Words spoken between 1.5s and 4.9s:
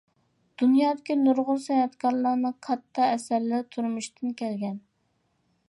سەنئەتكارلارنىڭ كاتتا ئەسەرلىرى تۇرمۇشتىن كەلگەن.